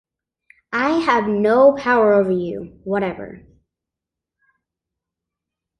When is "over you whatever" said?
2.15-3.45